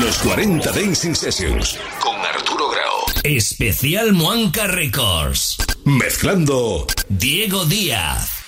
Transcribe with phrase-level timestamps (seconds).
[0.00, 3.04] Los 40 Dancing Sessions con Arturo Grau.
[3.22, 5.56] Especial Muanca Records.
[5.84, 8.43] Mezclando Diego Díaz.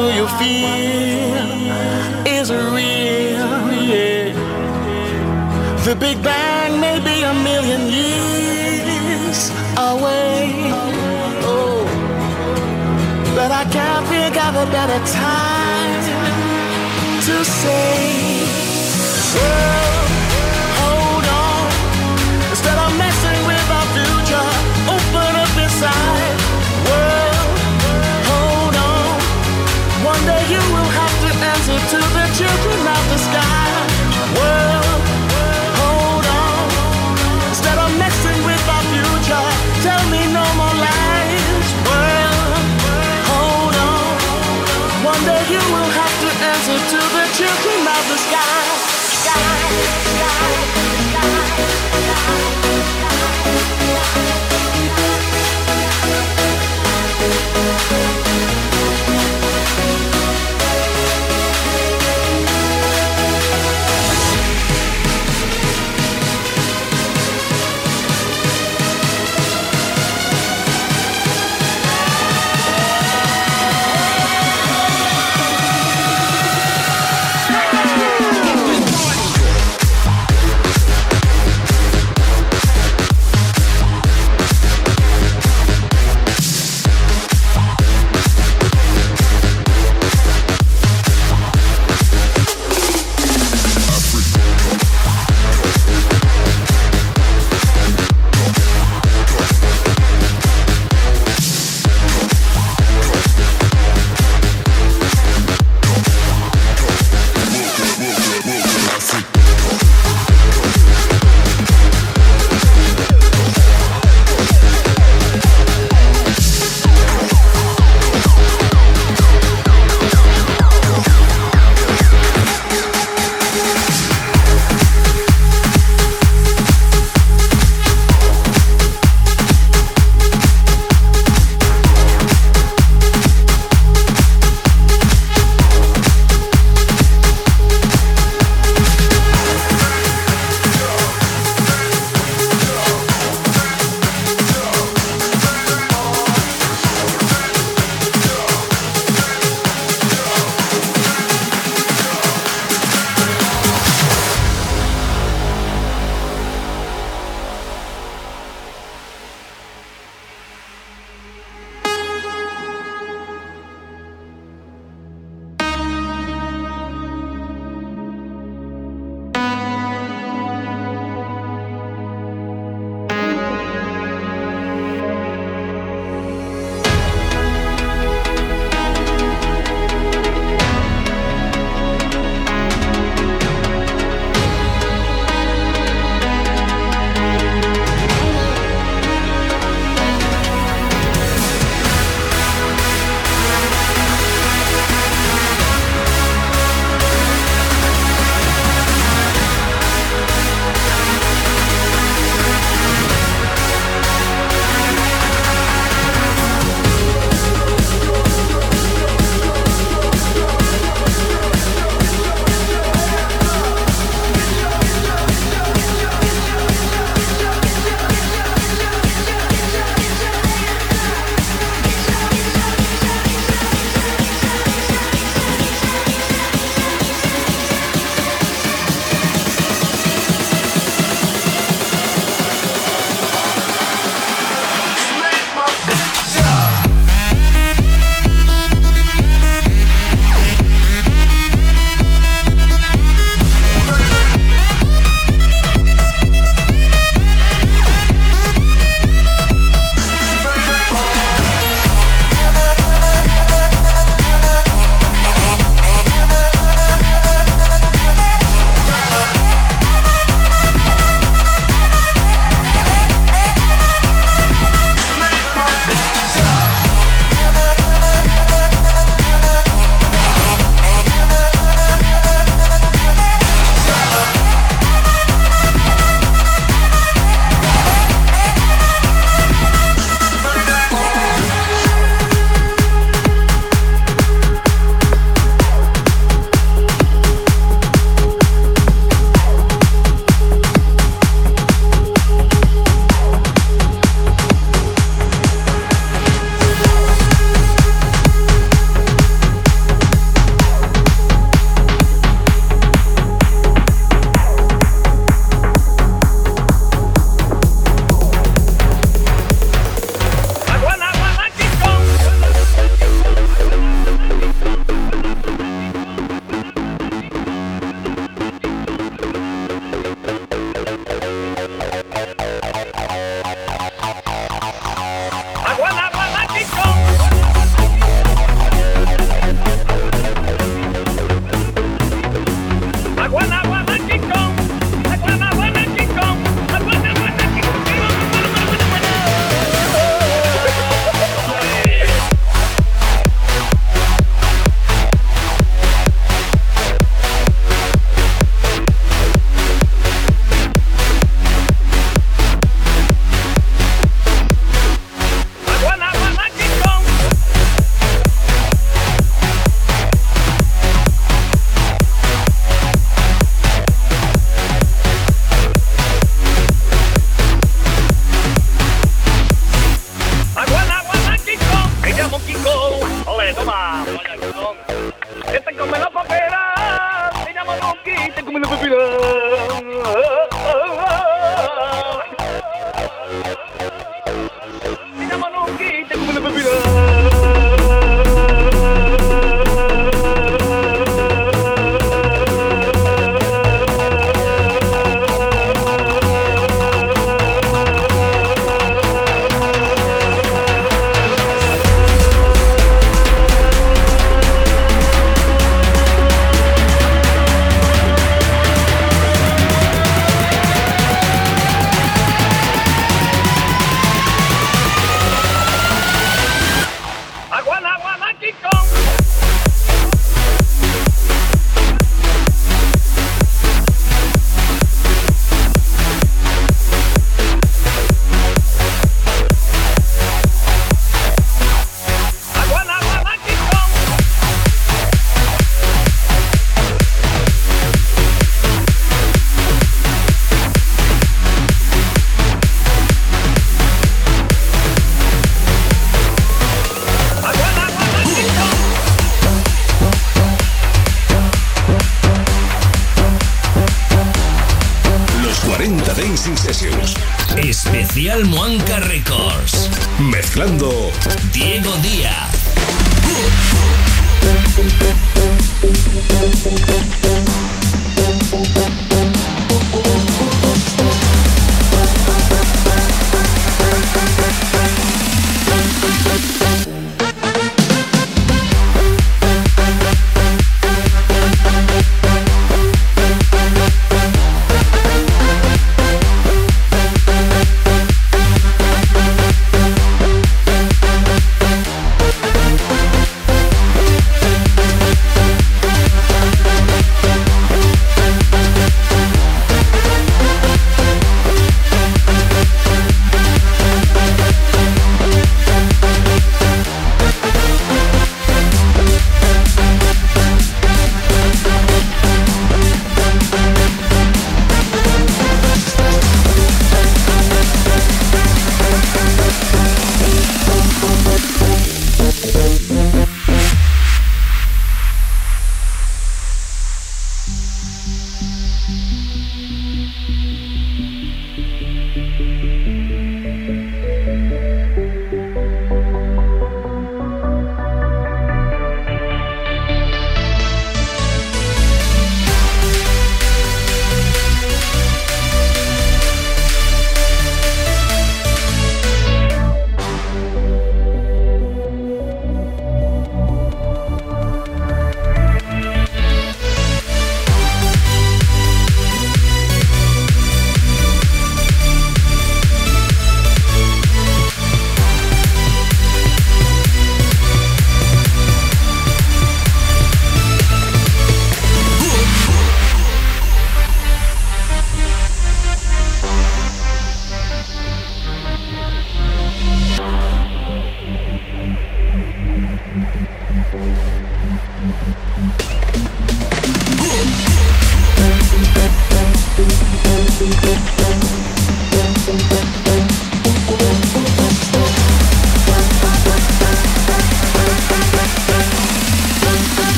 [0.00, 0.79] Do you feel?